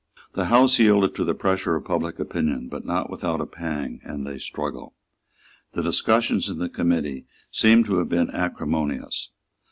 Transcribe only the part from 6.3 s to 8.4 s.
in the committee seem to have been